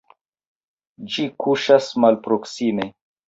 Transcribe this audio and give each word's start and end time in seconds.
Ĝi 1.15 1.27
kuŝas 1.45 1.91
malproksime. 2.05 2.89